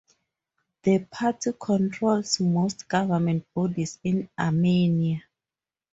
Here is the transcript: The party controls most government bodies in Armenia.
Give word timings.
The 0.81 0.97
party 1.05 1.51
controls 1.59 2.39
most 2.39 2.87
government 2.87 3.45
bodies 3.53 3.99
in 4.03 4.27
Armenia. 4.39 5.21